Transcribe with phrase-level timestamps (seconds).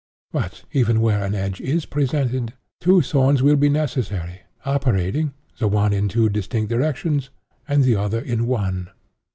[0.31, 5.93] But, even where an edge is presented, two thorns will be necessary, operating, the one
[5.93, 7.29] in two distinct directions,
[7.67, 8.89] and the other in one.